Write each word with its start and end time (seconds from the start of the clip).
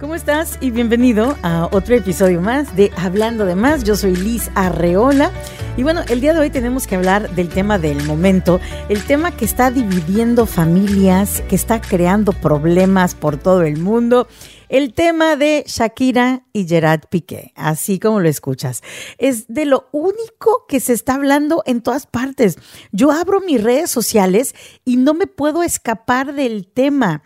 ¿Cómo 0.00 0.14
estás? 0.14 0.56
Y 0.62 0.70
bienvenido 0.70 1.36
a 1.42 1.68
otro 1.72 1.94
episodio 1.94 2.40
más 2.40 2.74
de 2.74 2.90
Hablando 2.96 3.44
de 3.44 3.54
Más. 3.54 3.84
Yo 3.84 3.96
soy 3.96 4.16
Liz 4.16 4.50
Arreola. 4.54 5.30
Y 5.76 5.82
bueno, 5.82 6.00
el 6.08 6.22
día 6.22 6.32
de 6.32 6.40
hoy 6.40 6.48
tenemos 6.48 6.86
que 6.86 6.96
hablar 6.96 7.28
del 7.34 7.50
tema 7.50 7.78
del 7.78 8.02
momento, 8.04 8.60
el 8.88 9.04
tema 9.04 9.36
que 9.36 9.44
está 9.44 9.70
dividiendo 9.70 10.46
familias, 10.46 11.42
que 11.50 11.54
está 11.54 11.82
creando 11.82 12.32
problemas 12.32 13.14
por 13.14 13.36
todo 13.36 13.60
el 13.60 13.76
mundo. 13.76 14.26
El 14.70 14.94
tema 14.94 15.36
de 15.36 15.64
Shakira 15.66 16.46
y 16.54 16.66
Gerard 16.66 17.02
Piqué, 17.10 17.52
así 17.54 17.98
como 17.98 18.20
lo 18.20 18.28
escuchas, 18.30 18.82
es 19.18 19.48
de 19.48 19.66
lo 19.66 19.90
único 19.92 20.64
que 20.66 20.80
se 20.80 20.94
está 20.94 21.16
hablando 21.16 21.62
en 21.66 21.82
todas 21.82 22.06
partes. 22.06 22.56
Yo 22.90 23.12
abro 23.12 23.42
mis 23.42 23.62
redes 23.62 23.90
sociales 23.90 24.54
y 24.86 24.96
no 24.96 25.12
me 25.12 25.26
puedo 25.26 25.62
escapar 25.62 26.34
del 26.34 26.66
tema 26.66 27.22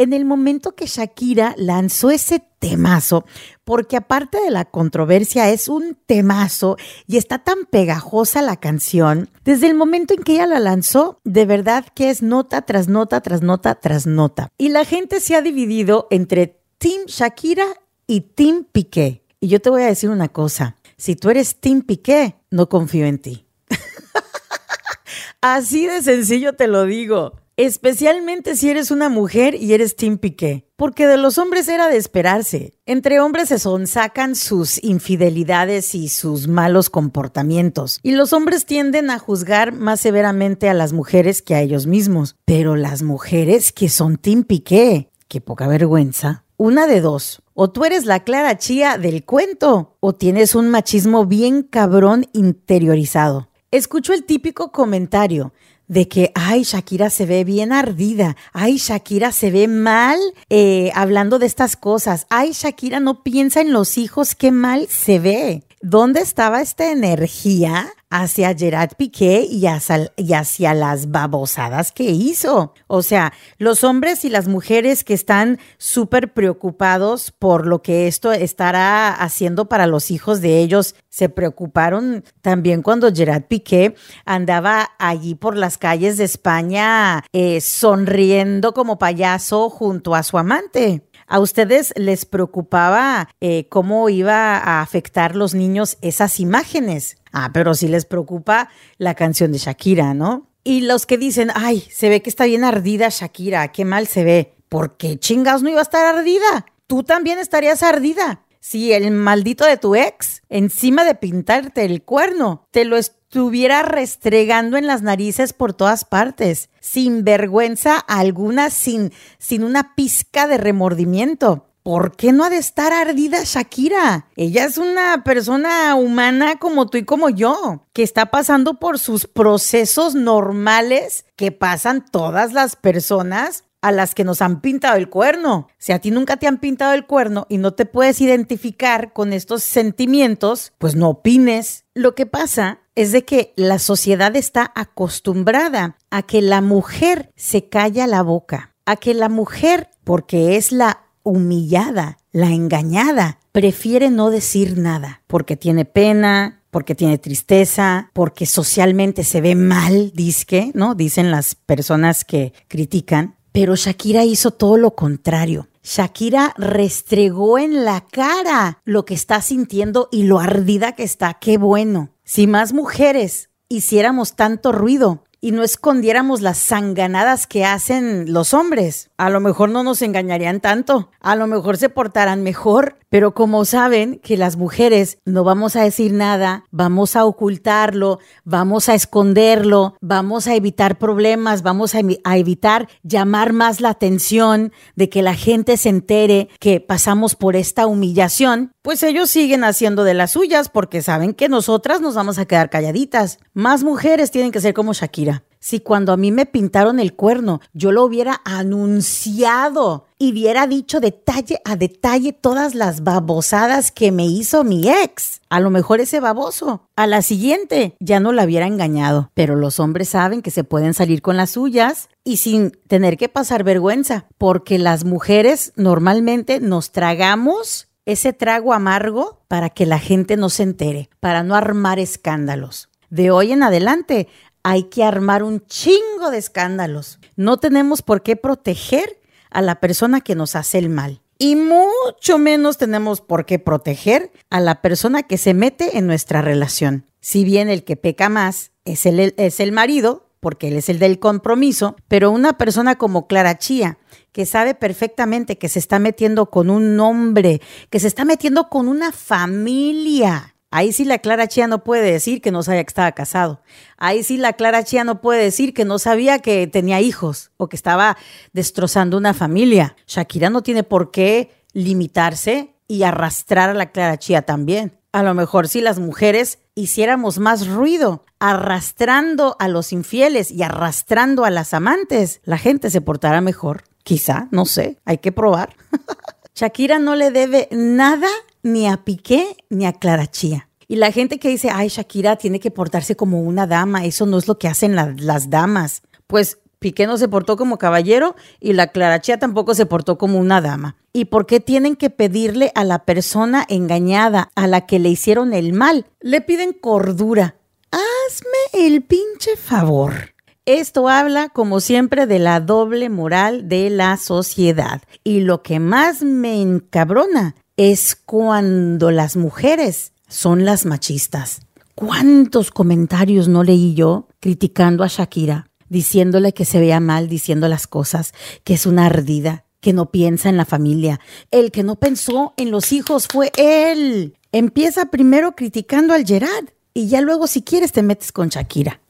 en 0.00 0.14
el 0.14 0.24
momento 0.24 0.74
que 0.74 0.86
Shakira 0.86 1.54
lanzó 1.58 2.10
ese 2.10 2.42
temazo, 2.58 3.26
porque 3.64 3.98
aparte 3.98 4.40
de 4.40 4.50
la 4.50 4.64
controversia 4.64 5.50
es 5.50 5.68
un 5.68 5.94
temazo 6.06 6.78
y 7.06 7.18
está 7.18 7.40
tan 7.40 7.66
pegajosa 7.66 8.40
la 8.40 8.56
canción, 8.56 9.28
desde 9.44 9.66
el 9.66 9.74
momento 9.74 10.14
en 10.14 10.22
que 10.22 10.32
ella 10.32 10.46
la 10.46 10.58
lanzó, 10.58 11.20
de 11.24 11.44
verdad 11.44 11.84
que 11.94 12.08
es 12.08 12.22
nota 12.22 12.62
tras 12.62 12.88
nota 12.88 13.20
tras 13.20 13.42
nota 13.42 13.74
tras 13.74 14.06
nota. 14.06 14.48
Y 14.56 14.70
la 14.70 14.86
gente 14.86 15.20
se 15.20 15.36
ha 15.36 15.42
dividido 15.42 16.06
entre 16.10 16.62
Team 16.78 17.02
Shakira 17.06 17.66
y 18.06 18.22
Team 18.22 18.64
Piqué. 18.72 19.22
Y 19.38 19.48
yo 19.48 19.60
te 19.60 19.68
voy 19.68 19.82
a 19.82 19.88
decir 19.88 20.08
una 20.08 20.30
cosa, 20.30 20.76
si 20.96 21.14
tú 21.14 21.28
eres 21.28 21.60
Team 21.60 21.82
Piqué, 21.82 22.36
no 22.50 22.70
confío 22.70 23.04
en 23.04 23.18
ti. 23.18 23.44
Así 25.42 25.86
de 25.86 26.00
sencillo 26.00 26.54
te 26.54 26.68
lo 26.68 26.86
digo 26.86 27.39
especialmente 27.56 28.56
si 28.56 28.70
eres 28.70 28.90
una 28.90 29.08
mujer 29.08 29.54
y 29.54 29.74
eres 29.74 29.96
Tim 29.96 30.18
Piqué, 30.18 30.66
porque 30.76 31.06
de 31.06 31.16
los 31.16 31.38
hombres 31.38 31.68
era 31.68 31.88
de 31.88 31.96
esperarse. 31.96 32.72
Entre 32.86 33.20
hombres 33.20 33.48
se 33.48 33.58
sonsacan 33.58 34.34
sus 34.34 34.82
infidelidades 34.82 35.94
y 35.94 36.08
sus 36.08 36.48
malos 36.48 36.90
comportamientos, 36.90 38.00
y 38.02 38.12
los 38.12 38.32
hombres 38.32 38.66
tienden 38.66 39.10
a 39.10 39.18
juzgar 39.18 39.72
más 39.72 40.00
severamente 40.00 40.68
a 40.68 40.74
las 40.74 40.92
mujeres 40.92 41.42
que 41.42 41.54
a 41.54 41.60
ellos 41.60 41.86
mismos. 41.86 42.36
Pero 42.44 42.76
las 42.76 43.02
mujeres 43.02 43.72
que 43.72 43.88
son 43.88 44.16
Tim 44.16 44.44
Piqué, 44.44 45.10
qué 45.28 45.40
poca 45.40 45.68
vergüenza. 45.68 46.44
Una 46.56 46.86
de 46.86 47.00
dos, 47.00 47.42
o 47.54 47.70
tú 47.70 47.84
eres 47.84 48.04
la 48.04 48.24
clara 48.24 48.58
chía 48.58 48.98
del 48.98 49.24
cuento, 49.24 49.96
o 50.00 50.14
tienes 50.14 50.54
un 50.54 50.68
machismo 50.68 51.26
bien 51.26 51.62
cabrón 51.62 52.26
interiorizado. 52.32 53.48
Escucho 53.70 54.12
el 54.12 54.24
típico 54.24 54.72
comentario 54.72 55.52
de 55.90 56.06
que, 56.06 56.30
ay, 56.36 56.62
Shakira 56.62 57.10
se 57.10 57.26
ve 57.26 57.42
bien 57.42 57.72
ardida, 57.72 58.36
ay, 58.52 58.76
Shakira 58.76 59.32
se 59.32 59.50
ve 59.50 59.66
mal 59.66 60.20
eh, 60.48 60.92
hablando 60.94 61.40
de 61.40 61.46
estas 61.46 61.74
cosas, 61.74 62.26
ay, 62.30 62.52
Shakira 62.52 63.00
no 63.00 63.24
piensa 63.24 63.60
en 63.60 63.72
los 63.72 63.98
hijos, 63.98 64.36
qué 64.36 64.52
mal 64.52 64.86
se 64.88 65.18
ve. 65.18 65.64
¿Dónde 65.82 66.20
estaba 66.20 66.60
esta 66.60 66.92
energía 66.92 67.90
hacia 68.10 68.54
Gerard 68.54 68.96
Piqué 68.98 69.46
y 69.48 69.64
hacia, 69.64 70.74
las 70.74 71.10
babosadas 71.10 71.90
que 71.90 72.10
hizo? 72.10 72.74
O 72.86 73.00
sea, 73.00 73.32
los 73.56 73.82
hombres 73.82 74.26
y 74.26 74.28
las 74.28 74.46
mujeres 74.46 75.04
que 75.04 75.14
están 75.14 75.58
súper 75.78 76.34
preocupados 76.34 77.30
por 77.30 77.66
lo 77.66 77.80
que 77.80 78.08
esto 78.08 78.30
estará 78.30 79.08
haciendo 79.08 79.70
para 79.70 79.86
los 79.86 80.10
hijos 80.10 80.42
de 80.42 80.58
ellos, 80.58 80.96
se 81.08 81.30
preocuparon 81.30 82.24
también 82.42 82.82
cuando 82.82 83.10
Gerard 83.10 83.44
Piqué 83.44 83.94
andaba 84.26 84.90
allí 84.98 85.34
por 85.34 85.56
las 85.56 85.78
calles 85.78 86.18
de 86.18 86.24
España 86.24 87.24
eh, 87.32 87.62
sonriendo 87.62 88.74
como 88.74 88.98
payaso 88.98 89.70
junto 89.70 90.14
a 90.14 90.24
su 90.24 90.36
amante. 90.36 91.09
¿A 91.30 91.38
ustedes 91.38 91.94
les 91.94 92.26
preocupaba 92.26 93.28
eh, 93.40 93.68
cómo 93.68 94.08
iba 94.08 94.56
a 94.56 94.82
afectar 94.82 95.36
los 95.36 95.54
niños 95.54 95.96
esas 96.02 96.40
imágenes? 96.40 97.18
Ah, 97.30 97.50
pero 97.54 97.74
sí 97.74 97.86
les 97.86 98.04
preocupa 98.04 98.68
la 98.98 99.14
canción 99.14 99.52
de 99.52 99.58
Shakira, 99.58 100.12
¿no? 100.12 100.48
Y 100.64 100.80
los 100.80 101.06
que 101.06 101.18
dicen, 101.18 101.52
ay, 101.54 101.86
se 101.88 102.08
ve 102.08 102.20
que 102.20 102.30
está 102.30 102.46
bien 102.46 102.64
ardida 102.64 103.10
Shakira, 103.10 103.70
qué 103.70 103.84
mal 103.84 104.08
se 104.08 104.24
ve. 104.24 104.56
¿Por 104.68 104.96
qué 104.96 105.20
chingados 105.20 105.62
no 105.62 105.70
iba 105.70 105.78
a 105.78 105.82
estar 105.82 106.04
ardida? 106.04 106.66
Tú 106.88 107.04
también 107.04 107.38
estarías 107.38 107.84
ardida. 107.84 108.42
Si 108.58 108.92
el 108.92 109.08
maldito 109.12 109.64
de 109.64 109.76
tu 109.76 109.94
ex, 109.94 110.42
encima 110.48 111.04
de 111.04 111.14
pintarte 111.14 111.84
el 111.84 112.02
cuerno, 112.02 112.66
te 112.72 112.84
lo 112.84 112.96
estuviera 113.30 113.84
restregando 113.84 114.76
en 114.76 114.88
las 114.88 115.02
narices 115.02 115.52
por 115.52 115.72
todas 115.72 116.04
partes, 116.04 116.68
sin 116.80 117.22
vergüenza 117.22 117.96
alguna, 117.96 118.70
sin, 118.70 119.12
sin 119.38 119.62
una 119.62 119.94
pizca 119.94 120.48
de 120.48 120.58
remordimiento. 120.58 121.68
¿Por 121.84 122.16
qué 122.16 122.32
no 122.32 122.42
ha 122.42 122.50
de 122.50 122.56
estar 122.56 122.92
ardida 122.92 123.44
Shakira? 123.44 124.26
Ella 124.34 124.64
es 124.64 124.78
una 124.78 125.22
persona 125.22 125.94
humana 125.94 126.56
como 126.56 126.88
tú 126.88 126.98
y 126.98 127.04
como 127.04 127.30
yo, 127.30 127.86
que 127.92 128.02
está 128.02 128.32
pasando 128.32 128.80
por 128.80 128.98
sus 128.98 129.28
procesos 129.28 130.16
normales 130.16 131.24
que 131.36 131.52
pasan 131.52 132.04
todas 132.04 132.52
las 132.52 132.74
personas 132.74 133.62
a 133.80 133.92
las 133.92 134.16
que 134.16 134.24
nos 134.24 134.42
han 134.42 134.60
pintado 134.60 134.96
el 134.96 135.08
cuerno. 135.08 135.68
Si 135.78 135.92
a 135.92 136.00
ti 136.00 136.10
nunca 136.10 136.36
te 136.36 136.48
han 136.48 136.58
pintado 136.58 136.94
el 136.94 137.06
cuerno 137.06 137.46
y 137.48 137.58
no 137.58 137.74
te 137.74 137.86
puedes 137.86 138.20
identificar 138.20 139.12
con 139.12 139.32
estos 139.32 139.62
sentimientos, 139.62 140.72
pues 140.78 140.96
no 140.96 141.10
opines. 141.10 141.79
Lo 142.00 142.14
que 142.14 142.24
pasa 142.24 142.78
es 142.94 143.12
de 143.12 143.26
que 143.26 143.52
la 143.56 143.78
sociedad 143.78 144.34
está 144.34 144.72
acostumbrada 144.74 145.98
a 146.08 146.22
que 146.22 146.40
la 146.40 146.62
mujer 146.62 147.30
se 147.36 147.68
calla 147.68 148.06
la 148.06 148.22
boca, 148.22 148.74
a 148.86 148.96
que 148.96 149.12
la 149.12 149.28
mujer, 149.28 149.90
porque 150.02 150.56
es 150.56 150.72
la 150.72 151.02
humillada, 151.24 152.16
la 152.32 152.52
engañada, 152.52 153.38
prefiere 153.52 154.08
no 154.08 154.30
decir 154.30 154.78
nada, 154.78 155.20
porque 155.26 155.58
tiene 155.58 155.84
pena, 155.84 156.62
porque 156.70 156.94
tiene 156.94 157.18
tristeza, 157.18 158.10
porque 158.14 158.46
socialmente 158.46 159.22
se 159.22 159.42
ve 159.42 159.54
mal, 159.54 160.12
disque, 160.14 160.70
¿no? 160.72 160.94
Dicen 160.94 161.30
las 161.30 161.54
personas 161.54 162.24
que 162.24 162.54
critican. 162.68 163.36
Pero 163.52 163.74
Shakira 163.76 164.24
hizo 164.24 164.50
todo 164.50 164.76
lo 164.76 164.94
contrario. 164.94 165.68
Shakira 165.82 166.54
restregó 166.56 167.58
en 167.58 167.84
la 167.84 168.02
cara 168.02 168.80
lo 168.84 169.04
que 169.04 169.14
está 169.14 169.40
sintiendo 169.40 170.08
y 170.12 170.24
lo 170.24 170.38
ardida 170.38 170.92
que 170.92 171.02
está. 171.02 171.34
Qué 171.34 171.58
bueno. 171.58 172.10
Si 172.24 172.46
más 172.46 172.72
mujeres 172.72 173.50
hiciéramos 173.68 174.34
tanto 174.34 174.72
ruido 174.72 175.24
y 175.40 175.52
no 175.52 175.62
escondiéramos 175.62 176.40
las 176.40 176.58
sanganadas 176.58 177.46
que 177.46 177.64
hacen 177.64 178.32
los 178.32 178.54
hombres, 178.54 179.10
a 179.16 179.30
lo 179.30 179.40
mejor 179.40 179.70
no 179.70 179.82
nos 179.82 180.02
engañarían 180.02 180.60
tanto, 180.60 181.10
a 181.20 181.36
lo 181.36 181.46
mejor 181.46 181.76
se 181.76 181.88
portarán 181.88 182.42
mejor, 182.42 182.96
pero 183.10 183.34
como 183.34 183.64
saben 183.64 184.20
que 184.22 184.36
las 184.36 184.56
mujeres 184.56 185.18
no 185.24 185.42
vamos 185.42 185.74
a 185.76 185.82
decir 185.82 186.12
nada, 186.12 186.64
vamos 186.70 187.16
a 187.16 187.24
ocultarlo, 187.24 188.20
vamos 188.44 188.88
a 188.88 188.94
esconderlo, 188.94 189.96
vamos 190.00 190.46
a 190.46 190.54
evitar 190.54 190.98
problemas, 190.98 191.62
vamos 191.62 191.94
a, 191.94 192.00
evitar 192.36 192.88
llamar 193.02 193.52
más 193.52 193.80
la 193.80 193.90
atención 193.90 194.72
de 194.94 195.08
que 195.08 195.22
la 195.22 195.34
gente 195.34 195.76
se 195.76 195.88
entere 195.88 196.48
que 196.60 196.80
pasamos 196.80 197.34
por 197.34 197.56
esta 197.56 197.86
humillación, 197.86 198.72
pues 198.82 199.02
ellos 199.02 199.30
siguen 199.30 199.64
haciendo 199.64 200.04
de 200.04 200.14
las 200.14 200.32
suyas 200.32 200.68
porque 200.68 201.02
saben 201.02 201.34
que 201.34 201.48
nosotras 201.48 202.00
nos 202.00 202.14
vamos 202.14 202.38
a 202.38 202.46
quedar 202.46 202.70
calladitas. 202.70 203.38
Más 203.52 203.84
mujeres 203.84 204.30
tienen 204.30 204.52
que 204.52 204.60
ser 204.60 204.74
como 204.74 204.92
Shakira 204.92 205.44
si 205.60 205.80
cuando 205.80 206.12
a 206.12 206.16
mí 206.16 206.32
me 206.32 206.46
pintaron 206.46 206.98
el 206.98 207.14
cuerno 207.14 207.60
yo 207.74 207.92
lo 207.92 208.02
hubiera 208.02 208.40
anunciado 208.44 210.06
y 210.18 210.32
hubiera 210.32 210.66
dicho 210.66 211.00
detalle 211.00 211.60
a 211.64 211.76
detalle 211.76 212.32
todas 212.32 212.74
las 212.74 213.04
babosadas 213.04 213.92
que 213.92 214.10
me 214.10 214.26
hizo 214.26 214.64
mi 214.64 214.88
ex, 214.88 215.40
a 215.48 215.60
lo 215.60 215.70
mejor 215.70 216.00
ese 216.00 216.20
baboso, 216.20 216.88
a 216.96 217.06
la 217.06 217.22
siguiente 217.22 217.96
ya 218.00 218.20
no 218.20 218.32
la 218.32 218.44
hubiera 218.44 218.66
engañado. 218.66 219.30
Pero 219.34 219.56
los 219.56 219.80
hombres 219.80 220.10
saben 220.10 220.42
que 220.42 220.50
se 220.50 220.64
pueden 220.64 220.92
salir 220.92 221.22
con 221.22 221.36
las 221.36 221.50
suyas 221.50 222.08
y 222.22 222.36
sin 222.36 222.72
tener 222.86 223.16
que 223.16 223.30
pasar 223.30 223.64
vergüenza, 223.64 224.26
porque 224.36 224.78
las 224.78 225.04
mujeres 225.04 225.72
normalmente 225.76 226.60
nos 226.60 226.92
tragamos 226.92 227.89
ese 228.12 228.32
trago 228.32 228.72
amargo 228.72 229.42
para 229.48 229.70
que 229.70 229.86
la 229.86 229.98
gente 229.98 230.36
no 230.36 230.48
se 230.48 230.62
entere, 230.62 231.10
para 231.20 231.42
no 231.42 231.54
armar 231.54 231.98
escándalos. 231.98 232.88
De 233.08 233.30
hoy 233.30 233.52
en 233.52 233.62
adelante 233.62 234.28
hay 234.62 234.84
que 234.84 235.04
armar 235.04 235.42
un 235.42 235.64
chingo 235.66 236.30
de 236.30 236.38
escándalos. 236.38 237.18
No 237.36 237.58
tenemos 237.58 238.02
por 238.02 238.22
qué 238.22 238.36
proteger 238.36 239.20
a 239.50 239.62
la 239.62 239.80
persona 239.80 240.20
que 240.20 240.34
nos 240.34 240.54
hace 240.54 240.78
el 240.78 240.88
mal. 240.88 241.22
Y 241.38 241.56
mucho 241.56 242.38
menos 242.38 242.76
tenemos 242.76 243.22
por 243.22 243.46
qué 243.46 243.58
proteger 243.58 244.30
a 244.50 244.60
la 244.60 244.82
persona 244.82 245.22
que 245.22 245.38
se 245.38 245.54
mete 245.54 245.96
en 245.96 246.06
nuestra 246.06 246.42
relación. 246.42 247.06
Si 247.20 247.44
bien 247.44 247.70
el 247.70 247.82
que 247.84 247.96
peca 247.96 248.28
más 248.28 248.72
es 248.84 249.06
el, 249.06 249.34
es 249.36 249.60
el 249.60 249.72
marido, 249.72 250.28
porque 250.40 250.68
él 250.68 250.76
es 250.76 250.88
el 250.88 250.98
del 250.98 251.18
compromiso, 251.18 251.96
pero 252.08 252.30
una 252.30 252.58
persona 252.58 252.96
como 252.96 253.26
Clara 253.26 253.58
Chía, 253.58 253.98
que 254.32 254.46
sabe 254.46 254.74
perfectamente 254.74 255.58
que 255.58 255.68
se 255.68 255.78
está 255.78 255.98
metiendo 255.98 256.50
con 256.50 256.70
un 256.70 256.98
hombre, 257.00 257.60
que 257.90 258.00
se 258.00 258.08
está 258.08 258.24
metiendo 258.24 258.68
con 258.68 258.88
una 258.88 259.12
familia, 259.12 260.54
Ahí 260.72 260.92
sí 260.92 261.04
la 261.04 261.18
Clara 261.18 261.48
Chía 261.48 261.66
no 261.66 261.82
puede 261.82 262.12
decir 262.12 262.40
que 262.40 262.52
no 262.52 262.62
sabía 262.62 262.84
que 262.84 262.90
estaba 262.90 263.10
casado. 263.10 263.60
Ahí 263.96 264.22
sí 264.22 264.36
la 264.36 264.52
Clara 264.52 264.84
Chía 264.84 265.02
no 265.02 265.20
puede 265.20 265.42
decir 265.42 265.74
que 265.74 265.84
no 265.84 265.98
sabía 265.98 266.38
que 266.38 266.68
tenía 266.68 267.00
hijos 267.00 267.50
o 267.56 267.68
que 267.68 267.74
estaba 267.74 268.16
destrozando 268.52 269.16
una 269.16 269.34
familia. 269.34 269.96
Shakira 270.06 270.48
no 270.48 270.62
tiene 270.62 270.84
por 270.84 271.10
qué 271.10 271.50
limitarse 271.72 272.76
y 272.86 273.02
arrastrar 273.02 273.70
a 273.70 273.74
la 273.74 273.90
Clara 273.90 274.18
Chía 274.18 274.42
también. 274.42 274.96
A 275.10 275.24
lo 275.24 275.34
mejor 275.34 275.66
si 275.66 275.80
las 275.80 275.98
mujeres 275.98 276.60
hiciéramos 276.76 277.40
más 277.40 277.66
ruido 277.66 278.24
arrastrando 278.38 279.56
a 279.58 279.66
los 279.66 279.92
infieles 279.92 280.52
y 280.52 280.62
arrastrando 280.62 281.44
a 281.44 281.50
las 281.50 281.74
amantes, 281.74 282.40
la 282.44 282.58
gente 282.58 282.90
se 282.90 283.00
portará 283.00 283.40
mejor. 283.40 283.89
Quizá, 284.10 284.48
no 284.50 284.66
sé, 284.66 284.98
hay 285.04 285.18
que 285.18 285.30
probar. 285.30 285.76
Shakira 286.56 286.98
no 286.98 287.14
le 287.14 287.30
debe 287.30 287.68
nada 287.70 288.26
ni 288.64 288.88
a 288.88 289.04
Piqué 289.04 289.56
ni 289.68 289.86
a 289.86 289.92
Clara 289.92 290.26
Chía. 290.26 290.68
Y 290.88 290.96
la 290.96 291.12
gente 291.12 291.38
que 291.38 291.48
dice, 291.48 291.70
ay, 291.72 291.86
Shakira 291.86 292.34
tiene 292.34 292.58
que 292.58 292.72
portarse 292.72 293.14
como 293.14 293.40
una 293.40 293.68
dama, 293.68 294.04
eso 294.04 294.26
no 294.26 294.36
es 294.38 294.48
lo 294.48 294.58
que 294.58 294.66
hacen 294.66 294.96
las 294.96 295.48
damas. 295.48 296.02
Pues 296.26 296.58
Piqué 296.80 297.06
no 297.06 297.18
se 297.18 297.28
portó 297.28 297.56
como 297.56 297.78
caballero 297.78 298.34
y 298.58 298.72
la 298.72 298.88
Clarachía 298.88 299.38
tampoco 299.38 299.76
se 299.76 299.86
portó 299.86 300.18
como 300.18 300.40
una 300.40 300.60
dama. 300.60 300.96
¿Y 301.12 301.26
por 301.26 301.46
qué 301.46 301.60
tienen 301.60 301.94
que 301.94 302.10
pedirle 302.10 302.72
a 302.74 302.82
la 302.82 303.04
persona 303.04 303.64
engañada, 303.68 304.50
a 304.56 304.66
la 304.66 304.86
que 304.86 304.98
le 304.98 305.10
hicieron 305.10 305.54
el 305.54 305.72
mal? 305.72 306.06
Le 306.18 306.40
piden 306.40 306.72
cordura. 306.72 307.54
Hazme 307.92 308.86
el 308.86 309.02
pinche 309.02 309.56
favor. 309.56 310.34
Esto 310.78 311.08
habla, 311.08 311.48
como 311.48 311.80
siempre, 311.80 312.28
de 312.28 312.38
la 312.38 312.60
doble 312.60 313.08
moral 313.08 313.68
de 313.68 313.90
la 313.90 314.16
sociedad. 314.16 315.02
Y 315.24 315.40
lo 315.40 315.64
que 315.64 315.80
más 315.80 316.22
me 316.22 316.62
encabrona 316.62 317.56
es 317.76 318.14
cuando 318.14 319.10
las 319.10 319.36
mujeres 319.36 320.12
son 320.28 320.64
las 320.64 320.86
machistas. 320.86 321.62
¿Cuántos 321.96 322.70
comentarios 322.70 323.48
no 323.48 323.64
leí 323.64 323.94
yo 323.94 324.28
criticando 324.38 325.02
a 325.02 325.08
Shakira? 325.08 325.66
diciéndole 325.88 326.54
que 326.54 326.64
se 326.64 326.78
vea 326.78 327.00
mal 327.00 327.28
diciendo 327.28 327.66
las 327.66 327.88
cosas, 327.88 328.32
que 328.62 328.74
es 328.74 328.86
una 328.86 329.06
ardida, 329.06 329.64
que 329.80 329.92
no 329.92 330.12
piensa 330.12 330.50
en 330.50 330.56
la 330.56 330.66
familia. 330.66 331.18
El 331.50 331.72
que 331.72 331.82
no 331.82 331.96
pensó 331.96 332.54
en 332.56 332.70
los 332.70 332.92
hijos 332.92 333.26
fue 333.26 333.50
él. 333.56 334.36
Empieza 334.52 335.06
primero 335.06 335.56
criticando 335.56 336.14
al 336.14 336.24
Gerard 336.24 336.68
y 336.94 337.08
ya 337.08 337.20
luego 337.22 337.48
si 337.48 337.62
quieres 337.62 337.90
te 337.90 338.04
metes 338.04 338.30
con 338.30 338.50
Shakira. 338.50 339.00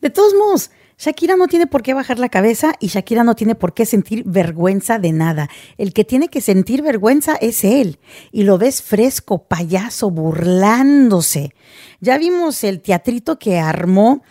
De 0.00 0.10
todos 0.10 0.34
modos, 0.34 0.70
Shakira 1.00 1.36
no 1.36 1.48
tiene 1.48 1.66
por 1.66 1.82
qué 1.82 1.94
bajar 1.94 2.18
la 2.18 2.28
cabeza 2.28 2.74
y 2.78 2.88
Shakira 2.88 3.24
no 3.24 3.34
tiene 3.34 3.54
por 3.54 3.72
qué 3.72 3.86
sentir 3.86 4.22
vergüenza 4.26 4.98
de 4.98 5.12
nada. 5.12 5.48
El 5.78 5.94
que 5.94 6.04
tiene 6.04 6.28
que 6.28 6.42
sentir 6.42 6.82
vergüenza 6.82 7.36
es 7.36 7.64
él. 7.64 7.98
Y 8.32 8.42
lo 8.42 8.58
ves 8.58 8.82
fresco, 8.82 9.44
payaso, 9.44 10.10
burlándose. 10.10 11.54
Ya 12.00 12.18
vimos 12.18 12.64
el 12.64 12.82
teatrito 12.82 13.38
que 13.38 13.58
armó 13.58 14.22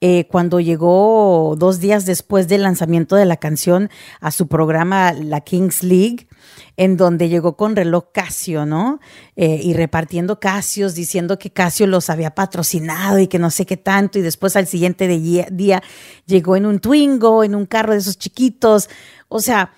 eh, 0.00 0.26
cuando 0.30 0.60
llegó 0.60 1.56
dos 1.58 1.80
días 1.80 2.06
después 2.06 2.46
del 2.46 2.62
lanzamiento 2.62 3.16
de 3.16 3.24
la 3.24 3.38
canción 3.38 3.90
a 4.20 4.30
su 4.30 4.46
programa 4.46 5.12
La 5.12 5.40
Kings 5.40 5.82
League, 5.82 6.27
en 6.78 6.96
donde 6.96 7.28
llegó 7.28 7.56
con 7.56 7.74
reloj 7.74 8.12
Casio, 8.12 8.64
¿no? 8.64 9.00
Eh, 9.34 9.60
y 9.64 9.74
repartiendo 9.74 10.38
Casios, 10.38 10.94
diciendo 10.94 11.36
que 11.36 11.50
Casio 11.50 11.88
los 11.88 12.08
había 12.08 12.36
patrocinado 12.36 13.18
y 13.18 13.26
que 13.26 13.40
no 13.40 13.50
sé 13.50 13.66
qué 13.66 13.76
tanto, 13.76 14.20
y 14.20 14.22
después 14.22 14.54
al 14.54 14.68
siguiente 14.68 15.08
día 15.08 15.82
llegó 16.24 16.54
en 16.54 16.66
un 16.66 16.78
Twingo, 16.78 17.42
en 17.42 17.56
un 17.56 17.66
carro 17.66 17.94
de 17.94 17.98
esos 17.98 18.16
chiquitos, 18.16 18.88
o 19.28 19.40
sea, 19.40 19.72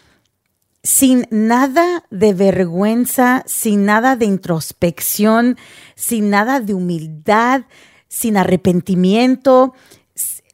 sin 0.82 1.26
nada 1.30 2.04
de 2.10 2.34
vergüenza, 2.34 3.44
sin 3.46 3.86
nada 3.86 4.14
de 4.14 4.26
introspección, 4.26 5.56
sin 5.94 6.28
nada 6.28 6.60
de 6.60 6.74
humildad, 6.74 7.62
sin 8.08 8.36
arrepentimiento, 8.36 9.72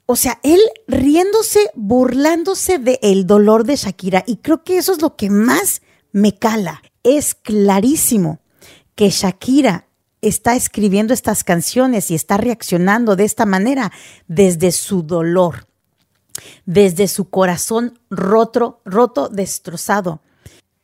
o 0.09 0.15
sea, 0.15 0.39
él 0.45 0.61
riéndose, 0.87 1.73
burlándose 1.75 2.79
del 2.79 3.01
el 3.03 3.27
dolor 3.27 3.65
de 3.65 3.75
Shakira. 3.75 4.23
Y 4.29 4.37
creo 4.37 4.63
que 4.63 4.79
eso 4.79 4.93
es 4.93 5.03
lo 5.03 5.17
que 5.17 5.29
más 5.29 5.83
me 6.17 6.35
cala. 6.35 6.81
Es 7.03 7.35
clarísimo 7.35 8.41
que 8.95 9.11
Shakira 9.11 9.87
está 10.23 10.57
escribiendo 10.57 11.13
estas 11.13 11.45
canciones 11.45 12.11
y 12.11 12.15
está 12.15 12.39
reaccionando 12.39 13.17
de 13.17 13.25
esta 13.25 13.45
manera 13.45 13.93
desde 14.27 14.73
su 14.73 15.03
dolor, 15.03 15.67
desde 16.65 17.07
su 17.07 17.29
corazón 17.29 17.99
roto, 18.09 18.81
roto, 18.87 19.29
destrozado. 19.29 20.23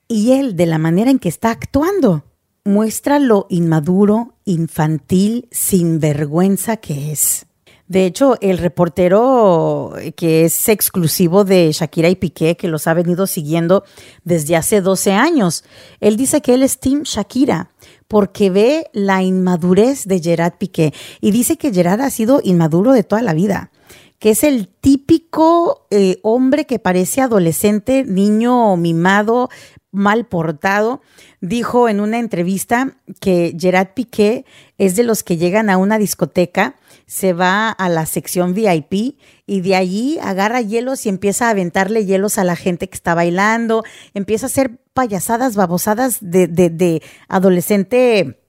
Y 0.07 0.33
él, 0.33 0.55
de 0.55 0.67
la 0.67 0.77
manera 0.77 1.11
en 1.11 1.19
que 1.19 1.31
está 1.31 1.51
actuando, 1.51 2.25
muestra 2.65 3.19
lo 3.19 3.47
inmaduro, 3.49 4.35
infantil, 4.45 5.49
sin 5.51 5.99
vergüenza 5.99 6.77
que 6.77 7.11
es. 7.11 7.47
De 7.93 8.07
hecho, 8.07 8.39
el 8.41 8.57
reportero 8.57 9.93
que 10.17 10.47
es 10.47 10.71
exclusivo 10.71 11.45
de 11.45 11.71
Shakira 11.73 12.09
y 12.09 12.17
Piqué, 12.17 12.57
que 12.57 12.67
los 12.67 12.87
ha 12.87 12.95
venido 12.95 13.27
siguiendo 13.27 13.85
desde 14.25 14.57
hace 14.57 14.81
12 14.81 15.13
años, 15.13 15.63
él 16.01 16.17
dice 16.17 16.41
que 16.41 16.55
él 16.55 16.63
es 16.63 16.81
Team 16.81 17.03
Shakira 17.03 17.69
porque 18.09 18.49
ve 18.49 18.87
la 18.95 19.23
inmadurez 19.23 20.07
de 20.07 20.21
Gerard 20.21 20.55
Piqué 20.57 20.95
y 21.21 21.33
dice 21.33 21.59
que 21.59 21.71
Gerard 21.71 22.01
ha 22.01 22.09
sido 22.09 22.41
inmaduro 22.43 22.93
de 22.93 23.05
toda 23.05 23.21
la 23.21 23.35
vida 23.35 23.71
que 24.19 24.31
es 24.31 24.45
el 24.45 24.69
típico 24.69 25.89
eh, 25.91 26.21
hombre 26.23 26.65
que 26.65 26.79
parece 26.79 27.21
adolescente, 27.23 28.05
niño 28.05 28.77
mimado, 28.77 29.51
mal 29.93 30.25
portado, 30.27 31.03
dijo 31.41 31.89
en 31.89 32.01
una 32.01 32.19
entrevista 32.19 32.97
que 33.21 33.55
Gerard 33.59 33.93
Piqué 33.95 34.47
es 34.79 34.97
de 34.97 35.05
los 35.05 35.23
que 35.23 35.37
llegan 35.37 35.71
a 35.71 35.77
una 35.77 35.99
discoteca, 35.99 36.77
se 37.07 37.35
va 37.35 37.71
a 37.71 37.89
la 37.91 38.07
sección 38.07 38.55
VIP 38.55 39.19
y 39.47 39.61
de 39.61 39.77
allí 39.77 40.19
agarra 40.23 40.63
hielos 40.63 41.05
y 41.05 41.11
empieza 41.11 41.47
a 41.47 41.51
aventarle 41.51 42.07
hielos 42.07 42.39
a 42.39 42.45
la 42.45 42.57
gente 42.57 42.89
que 42.89 42.97
está 42.97 43.15
bailando, 43.15 43.85
empieza 44.15 44.47
a 44.47 44.49
hacer 44.49 44.81
payasadas, 44.95 45.57
babosadas 45.57 46.19
de, 46.23 46.49
de 46.49 47.03
adolescente, 47.29 48.41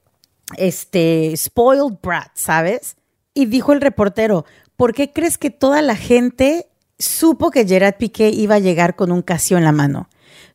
este, 0.57 1.33
spoiled 1.35 1.97
brat, 2.01 2.31
¿sabes? 2.35 2.95
Y 3.33 3.47
dijo 3.47 3.73
el 3.73 3.81
reportero, 3.81 4.45
¿por 4.77 4.93
qué 4.93 5.11
crees 5.11 5.37
que 5.37 5.49
toda 5.49 5.81
la 5.81 5.97
gente 5.97 6.67
supo 6.97 7.51
que 7.51 7.67
Gerard 7.67 7.97
Piqué 7.97 8.29
iba 8.29 8.55
a 8.55 8.59
llegar 8.59 8.95
con 8.95 9.11
un 9.11 9.21
Casio 9.23 9.57
en 9.57 9.65
la 9.65 9.73
mano? 9.73 10.07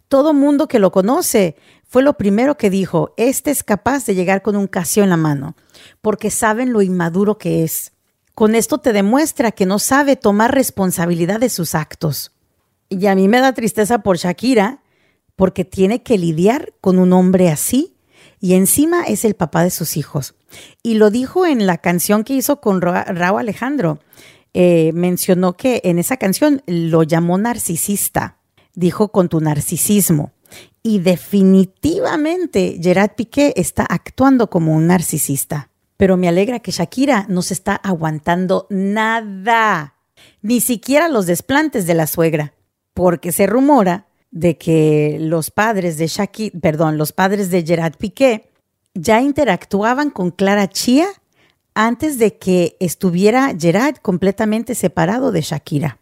Todo 0.09 0.33
mundo 0.33 0.69
que 0.69 0.79
lo 0.79 0.91
conoce 0.91 1.57
fue 1.87 2.03
lo 2.03 2.15
primero 2.15 2.57
que 2.57 2.71
dijo, 2.71 3.15
este 3.17 3.51
es 3.51 3.63
capaz 3.63 4.05
de 4.07 4.15
llegar 4.15 4.43
con 4.43 4.57
un 4.57 4.67
casio 4.67 5.03
en 5.05 5.11
la 5.11 5.17
mano, 5.17 5.57
porque 6.03 6.31
saben 6.31 6.73
lo 6.73 6.83
inmaduro 6.83 7.39
que 7.39 7.65
es. 7.65 7.93
Con 8.35 8.55
esto 8.55 8.79
te 8.79 8.93
demuestra 8.93 9.53
que 9.53 9.67
no 9.67 9.79
sabe 9.79 10.17
tomar 10.17 10.55
responsabilidad 10.55 11.41
de 11.41 11.49
sus 11.49 11.75
actos. 11.75 12.33
Y 12.89 13.07
a 13.07 13.15
mí 13.15 13.29
me 13.29 13.41
da 13.41 13.53
tristeza 13.53 14.01
por 14.01 14.17
Shakira, 14.17 14.83
porque 15.37 15.65
tiene 15.65 16.03
que 16.03 16.19
lidiar 16.19 16.73
con 16.81 16.99
un 16.99 17.13
hombre 17.13 17.49
así 17.49 17.95
y 18.41 18.55
encima 18.55 19.05
es 19.05 19.25
el 19.25 19.35
papá 19.35 19.63
de 19.63 19.71
sus 19.71 19.97
hijos. 19.97 20.35
Y 20.83 20.95
lo 20.95 21.11
dijo 21.11 21.47
en 21.47 21.67
la 21.67 21.79
canción 21.79 22.25
que 22.25 22.35
hizo 22.35 22.61
con 22.61 22.81
Raúl 22.81 23.41
Alejandro. 23.41 24.01
Eh, 24.55 24.93
mencionó 24.95 25.57
que 25.57 25.81
en 25.85 25.99
esa 25.99 26.17
canción 26.17 26.63
lo 26.67 27.03
llamó 27.03 27.39
narcisista 27.39 28.38
dijo 28.79 29.09
con 29.09 29.29
tu 29.29 29.41
narcisismo. 29.41 30.33
Y 30.83 31.01
definitivamente 31.01 32.79
Gerard 32.81 33.17
Piqué 33.17 33.53
está 33.57 33.85
actuando 33.85 34.49
como 34.49 34.73
un 34.75 34.87
narcisista. 34.87 35.71
Pero 35.97 36.17
me 36.17 36.29
alegra 36.29 36.61
que 36.61 36.71
Shakira 36.71 37.27
no 37.29 37.43
se 37.43 37.55
está 37.55 37.75
aguantando 37.75 38.69
nada, 38.71 39.95
ni 40.43 40.61
siquiera 40.61 41.09
los 41.09 41.27
desplantes 41.27 41.87
de 41.89 41.95
la 41.95 42.07
suegra, 42.07 42.55
porque 42.95 43.33
se 43.33 43.49
rumora 43.49 44.07
de 44.31 44.57
que 44.57 45.19
los 45.21 45.51
padres 45.51 45.99
de 45.99 46.07
Shakira, 46.07 46.59
perdón, 46.61 46.99
los 46.99 47.13
padres 47.13 47.51
de 47.51 47.65
Gerard 47.65 47.97
Piqué 47.97 48.49
ya 48.95 49.21
interactuaban 49.21 50.11
con 50.11 50.31
Clara 50.31 50.69
Chía 50.69 51.09
antes 51.75 52.19
de 52.19 52.39
que 52.39 52.77
estuviera 52.79 53.53
Gerard 53.59 53.97
completamente 53.97 54.77
separado 54.77 55.33
de 55.33 55.41
Shakira. 55.41 55.98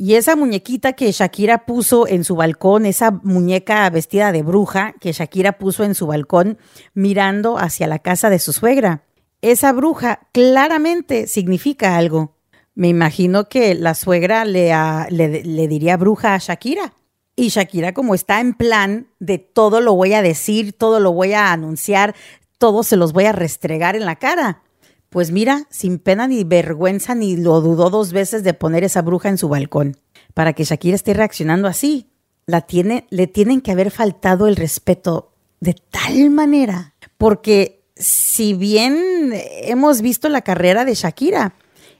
Y 0.00 0.14
esa 0.14 0.36
muñequita 0.36 0.92
que 0.92 1.10
Shakira 1.10 1.66
puso 1.66 2.06
en 2.06 2.22
su 2.22 2.36
balcón, 2.36 2.86
esa 2.86 3.10
muñeca 3.10 3.90
vestida 3.90 4.30
de 4.30 4.44
bruja 4.44 4.94
que 5.00 5.10
Shakira 5.10 5.58
puso 5.58 5.82
en 5.82 5.96
su 5.96 6.06
balcón 6.06 6.56
mirando 6.94 7.58
hacia 7.58 7.88
la 7.88 7.98
casa 7.98 8.30
de 8.30 8.38
su 8.38 8.52
suegra, 8.52 9.02
esa 9.42 9.72
bruja 9.72 10.20
claramente 10.30 11.26
significa 11.26 11.96
algo. 11.96 12.36
Me 12.76 12.86
imagino 12.86 13.48
que 13.48 13.74
la 13.74 13.94
suegra 13.94 14.44
le, 14.44 14.72
le, 15.10 15.66
diría 15.66 15.96
bruja 15.96 16.34
a 16.34 16.38
Shakira. 16.38 16.92
Y 17.34 17.48
Shakira 17.48 17.92
como 17.92 18.14
está 18.14 18.38
en 18.38 18.54
plan 18.54 19.08
de 19.18 19.38
todo 19.38 19.80
lo 19.80 19.94
voy 19.94 20.14
a 20.14 20.22
decir, 20.22 20.74
todo 20.74 21.00
lo 21.00 21.12
voy 21.12 21.32
a 21.32 21.52
anunciar, 21.52 22.14
todo 22.58 22.84
se 22.84 22.96
los 22.96 23.12
voy 23.12 23.24
a 23.24 23.32
restregar 23.32 23.96
en 23.96 24.04
la 24.04 24.14
cara. 24.14 24.62
Pues 25.10 25.30
mira, 25.30 25.66
sin 25.70 25.98
pena 25.98 26.28
ni 26.28 26.44
vergüenza 26.44 27.14
ni 27.14 27.36
lo 27.36 27.60
dudó 27.60 27.88
dos 27.88 28.12
veces 28.12 28.44
de 28.44 28.52
poner 28.54 28.84
esa 28.84 29.02
bruja 29.02 29.28
en 29.28 29.38
su 29.38 29.48
balcón. 29.48 29.96
Para 30.34 30.52
que 30.52 30.64
Shakira 30.64 30.94
esté 30.94 31.14
reaccionando 31.14 31.66
así, 31.66 32.10
la 32.46 32.62
tiene, 32.62 33.06
le 33.10 33.26
tienen 33.26 33.60
que 33.60 33.72
haber 33.72 33.90
faltado 33.90 34.48
el 34.48 34.56
respeto 34.56 35.32
de 35.60 35.74
tal 35.90 36.30
manera. 36.30 36.94
Porque 37.16 37.84
si 37.96 38.52
bien 38.52 39.32
hemos 39.62 40.02
visto 40.02 40.28
la 40.28 40.42
carrera 40.42 40.84
de 40.84 40.94
Shakira, 40.94 41.54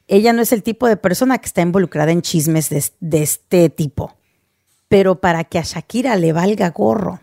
ella 0.07 0.33
no 0.33 0.43
es 0.43 0.53
el 0.53 0.62
tipo 0.62 0.87
de 0.87 0.97
persona 0.97 1.38
que 1.38 1.47
está 1.47 1.62
involucrada 1.62 2.12
en 2.12 2.23
chismes 2.23 2.69
de, 2.69 2.85
de 3.00 3.23
este 3.23 3.71
tipo. 3.71 4.17
Pero 4.88 5.21
para 5.21 5.45
que 5.45 5.59
a 5.59 5.62
Shakira 5.62 6.17
le 6.17 6.33
valga 6.33 6.71
gorro 6.71 7.21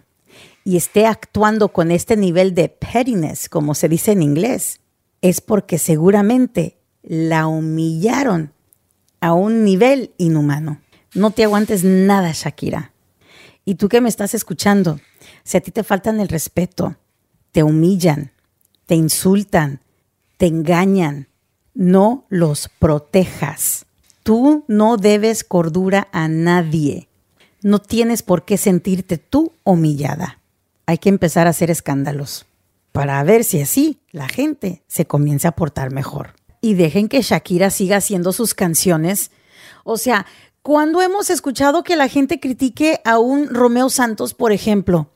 y 0.64 0.78
esté 0.78 1.06
actuando 1.06 1.70
con 1.70 1.92
este 1.92 2.18
nivel 2.18 2.56
de 2.56 2.70
pettiness, 2.70 3.50
como 3.50 3.76
se 3.76 3.88
dice 3.88 4.12
en 4.12 4.24
inglés, 4.24 4.82
es 5.30 5.42
porque 5.42 5.80
seguramente 5.80 6.78
la 7.02 7.48
humillaron 7.48 8.54
a 9.22 9.34
un 9.34 9.64
nivel 9.64 10.14
inhumano. 10.18 10.82
No 11.16 11.32
te 11.32 11.44
aguantes 11.44 11.84
nada, 11.84 12.32
Shakira. 12.32 12.92
Y 13.66 13.76
tú 13.76 13.90
que 13.90 14.02
me 14.02 14.10
estás 14.10 14.36
escuchando, 14.36 15.00
si 15.44 15.58
a 15.58 15.62
ti 15.62 15.72
te 15.72 15.84
faltan 15.84 16.20
el 16.20 16.28
respeto, 16.28 16.96
te 17.52 17.64
humillan, 17.64 18.34
te 18.86 18.94
insultan, 18.94 19.80
te 20.38 20.46
engañan, 20.46 21.28
no 21.74 22.26
los 22.30 22.70
protejas. 22.78 23.88
Tú 24.22 24.64
no 24.68 24.98
debes 24.98 25.44
cordura 25.44 26.08
a 26.12 26.28
nadie. 26.28 27.08
No 27.64 27.80
tienes 27.80 28.22
por 28.22 28.46
qué 28.46 28.58
sentirte 28.58 29.18
tú 29.18 29.54
humillada. 29.64 30.40
Hay 30.86 31.00
que 31.00 31.10
empezar 31.10 31.48
a 31.48 31.50
hacer 31.50 31.72
escándalos 31.72 32.46
para 32.96 33.22
ver 33.26 33.44
si 33.44 33.60
así 33.60 34.00
la 34.14 34.30
gente 34.30 34.82
se 34.88 35.06
comienza 35.06 35.50
a 35.50 35.52
portar 35.52 35.92
mejor. 35.92 36.34
Y 36.62 36.76
dejen 36.76 37.10
que 37.10 37.22
Shakira 37.22 37.70
siga 37.70 37.98
haciendo 37.98 38.32
sus 38.32 38.54
canciones. 38.54 39.32
O 39.84 39.98
sea, 39.98 40.26
cuando 40.62 41.02
hemos 41.02 41.30
escuchado 41.30 41.84
que 41.84 41.98
la 41.98 42.08
gente 42.08 42.40
critique 42.40 43.02
a 43.04 43.20
un 43.20 43.54
Romeo 43.54 43.90
Santos, 43.90 44.34
por 44.34 44.54
ejemplo, 44.54 45.10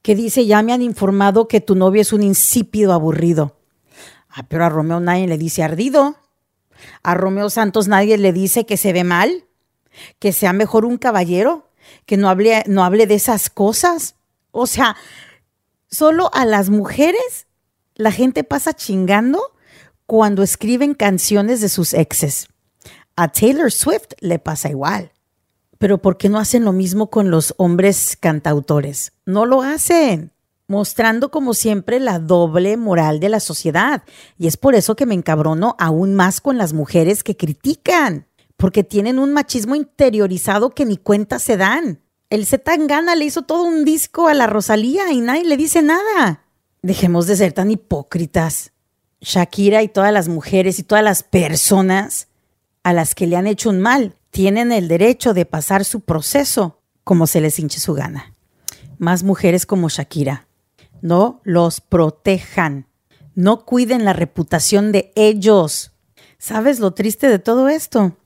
que 0.00 0.14
dice, 0.14 0.46
ya 0.46 0.62
me 0.62 0.72
han 0.72 0.80
informado 0.80 1.48
que 1.48 1.60
tu 1.60 1.74
novio 1.74 2.00
es 2.00 2.12
un 2.12 2.22
insípido 2.22 2.92
aburrido? 2.92 3.56
Ah, 4.28 4.44
pero 4.48 4.64
a 4.64 4.68
Romeo 4.68 5.00
nadie 5.00 5.26
le 5.26 5.38
dice 5.38 5.64
ardido. 5.64 6.14
A 7.02 7.14
Romeo 7.14 7.50
Santos 7.50 7.88
nadie 7.88 8.16
le 8.16 8.32
dice 8.32 8.64
que 8.64 8.76
se 8.76 8.92
ve 8.92 9.02
mal, 9.02 9.44
que 10.20 10.32
sea 10.32 10.52
mejor 10.52 10.84
un 10.84 10.98
caballero, 10.98 11.68
que 12.06 12.16
no 12.16 12.28
hable, 12.28 12.62
no 12.68 12.84
hable 12.84 13.08
de 13.08 13.16
esas 13.16 13.50
cosas. 13.50 14.14
O 14.52 14.68
sea, 14.68 14.94
solo 15.92 16.28
a 16.34 16.44
las 16.44 16.70
mujeres 16.70 17.46
la 17.94 18.10
gente 18.10 18.42
pasa 18.42 18.72
chingando 18.72 19.40
cuando 20.06 20.42
escriben 20.42 20.94
canciones 20.94 21.60
de 21.60 21.68
sus 21.68 21.94
exes. 21.94 22.48
A 23.14 23.28
Taylor 23.28 23.70
Swift 23.70 24.14
le 24.18 24.40
pasa 24.40 24.70
igual. 24.70 25.12
Pero 25.78 25.98
¿por 25.98 26.16
qué 26.16 26.28
no 26.28 26.38
hacen 26.38 26.64
lo 26.64 26.72
mismo 26.72 27.10
con 27.10 27.30
los 27.30 27.54
hombres 27.58 28.16
cantautores? 28.18 29.12
No 29.26 29.46
lo 29.46 29.62
hacen 29.62 30.32
mostrando 30.72 31.30
como 31.30 31.52
siempre 31.52 32.00
la 32.00 32.18
doble 32.18 32.78
moral 32.78 33.20
de 33.20 33.28
la 33.28 33.40
sociedad. 33.40 34.04
Y 34.38 34.46
es 34.46 34.56
por 34.56 34.74
eso 34.74 34.96
que 34.96 35.04
me 35.04 35.14
encabrono 35.14 35.76
aún 35.78 36.14
más 36.14 36.40
con 36.40 36.56
las 36.56 36.72
mujeres 36.72 37.22
que 37.22 37.36
critican, 37.36 38.26
porque 38.56 38.82
tienen 38.82 39.18
un 39.18 39.34
machismo 39.34 39.74
interiorizado 39.74 40.70
que 40.70 40.86
ni 40.86 40.96
cuenta 40.96 41.38
se 41.38 41.58
dan. 41.58 42.00
El 42.32 42.46
Zetangana 42.46 43.14
le 43.14 43.26
hizo 43.26 43.42
todo 43.42 43.64
un 43.64 43.84
disco 43.84 44.26
a 44.26 44.32
la 44.32 44.46
Rosalía 44.46 45.12
y 45.12 45.20
nadie 45.20 45.44
le 45.44 45.58
dice 45.58 45.82
nada. 45.82 46.46
Dejemos 46.80 47.26
de 47.26 47.36
ser 47.36 47.52
tan 47.52 47.70
hipócritas. 47.70 48.72
Shakira 49.20 49.82
y 49.82 49.88
todas 49.88 50.14
las 50.14 50.28
mujeres 50.28 50.78
y 50.78 50.82
todas 50.82 51.04
las 51.04 51.24
personas 51.24 52.28
a 52.84 52.94
las 52.94 53.14
que 53.14 53.26
le 53.26 53.36
han 53.36 53.46
hecho 53.46 53.68
un 53.68 53.80
mal 53.80 54.16
tienen 54.30 54.72
el 54.72 54.88
derecho 54.88 55.34
de 55.34 55.44
pasar 55.44 55.84
su 55.84 56.00
proceso 56.00 56.80
como 57.04 57.26
se 57.26 57.42
les 57.42 57.58
hinche 57.58 57.80
su 57.80 57.92
gana. 57.92 58.34
Más 58.96 59.24
mujeres 59.24 59.66
como 59.66 59.90
Shakira, 59.90 60.48
no 61.02 61.42
los 61.44 61.82
protejan, 61.82 62.86
no 63.34 63.66
cuiden 63.66 64.06
la 64.06 64.14
reputación 64.14 64.90
de 64.90 65.12
ellos. 65.16 65.92
¿Sabes 66.38 66.80
lo 66.80 66.94
triste 66.94 67.28
de 67.28 67.38
todo 67.38 67.68
esto? 67.68 68.16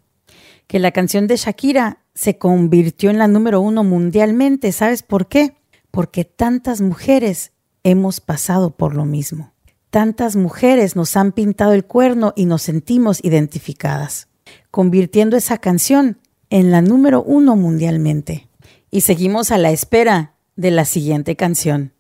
Que 0.69 0.79
la 0.79 0.93
canción 0.93 1.27
de 1.27 1.39
Shakira 1.39 2.06
se 2.17 2.39
convirtió 2.39 3.11
en 3.11 3.19
la 3.19 3.29
número 3.29 3.61
uno 3.61 3.85
mundialmente. 3.85 4.73
¿Sabes 4.73 5.03
por 5.03 5.29
qué? 5.29 5.55
Porque 5.91 6.25
tantas 6.25 6.81
mujeres 6.81 7.53
hemos 7.85 8.21
pasado 8.21 8.71
por 8.71 8.95
lo 8.95 9.05
mismo. 9.05 9.53
Tantas 9.91 10.35
mujeres 10.35 10.97
nos 10.97 11.15
han 11.17 11.33
pintado 11.33 11.75
el 11.75 11.85
cuerno 11.85 12.33
y 12.35 12.47
nos 12.47 12.63
sentimos 12.63 13.23
identificadas, 13.23 14.29
convirtiendo 14.71 15.37
esa 15.37 15.59
canción 15.59 16.19
en 16.49 16.71
la 16.71 16.81
número 16.81 17.23
uno 17.23 17.55
mundialmente. 17.55 18.49
Y 18.91 19.03
seguimos 19.03 19.51
a 19.51 19.59
la 19.59 19.71
espera 19.71 20.37
de 20.57 20.71
la 20.71 20.87
siguiente 20.87 21.37
canción 21.37 21.93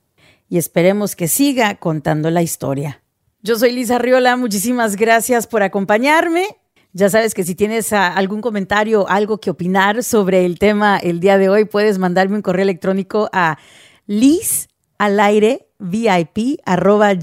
y 0.49 0.57
esperemos 0.57 1.15
que 1.15 1.29
siga 1.29 1.75
contando 1.75 2.31
la 2.31 2.43
historia. 2.43 3.03
Yo 3.43 3.57
soy 3.57 3.73
Lisa 3.73 3.99
Riola, 3.99 4.37
muchísimas 4.37 4.97
gracias 4.97 5.47
por 5.47 5.63
acompañarme. 5.63 6.57
Ya 6.97 7.11
sabes 7.11 7.35
que 7.35 7.45
si 7.45 7.55
tienes 7.55 7.93
ah, 7.93 8.09
algún 8.09 8.41
comentario, 8.41 9.07
algo 9.07 9.37
que 9.37 9.51
opinar 9.51 10.03
sobre 10.03 10.47
el 10.47 10.59
tema 10.59 10.97
el 10.97 11.21
día 11.21 11.37
de 11.37 11.51
hoy, 11.51 11.67
puedes 11.67 11.99
mandarme 11.99 12.37
un 12.37 12.43
correo 12.43 12.63
electrónico 12.63 13.29
a 13.35 13.59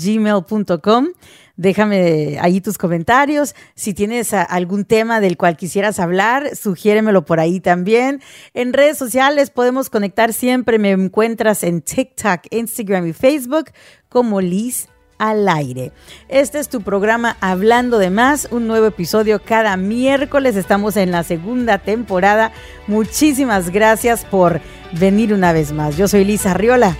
gmail.com 0.06 1.08
Déjame 1.56 2.38
ahí 2.40 2.62
tus 2.62 2.78
comentarios. 2.78 3.56
Si 3.74 3.96
tienes 3.96 4.36
algún 4.36 4.86
tema 4.86 5.20
del 5.20 5.38
cual 5.38 5.58
quisieras 5.58 6.00
hablar, 6.00 6.56
sugiéremelo 6.56 7.26
por 7.26 7.40
ahí 7.40 7.60
también. 7.60 8.22
En 8.54 8.74
redes 8.74 9.00
sociales 9.00 9.50
podemos 9.50 9.90
conectar 9.90 10.34
siempre. 10.34 10.78
Me 10.78 10.92
encuentras 10.92 11.64
en 11.64 11.82
TikTok, 11.82 12.42
Instagram 12.52 13.08
y 13.08 13.14
Facebook 13.14 13.72
como 14.08 14.40
Liz 14.40 14.88
al 15.18 15.48
aire. 15.50 15.92
Este 16.30 16.60
es 16.60 16.70
tu 16.70 16.82
programa 16.82 17.38
Hablando 17.42 17.98
de 17.98 18.10
más, 18.10 18.48
un 18.52 18.68
nuevo 18.68 18.88
episodio 18.88 19.42
cada 19.44 19.78
miércoles. 19.78 20.56
Estamos 20.56 20.98
en 20.98 21.12
la 21.12 21.24
segunda 21.24 21.78
temporada. 21.78 22.52
Muchísimas 22.88 23.70
gracias 23.70 24.26
por 24.26 24.62
venir 25.00 25.34
una 25.34 25.54
vez 25.54 25.72
más. 25.72 25.98
Yo 25.98 26.08
soy 26.08 26.26
Lisa 26.26 26.54
Riola. 26.54 26.96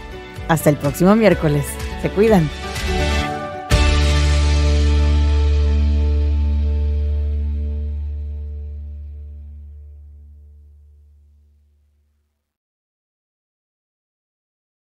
Hasta 0.48 0.70
el 0.70 0.78
próximo 0.78 1.16
miércoles. 1.16 1.66
Se 2.02 2.10
cuidan. 2.10 2.50